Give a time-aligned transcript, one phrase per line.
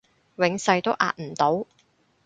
[0.37, 1.67] 永世都壓唔到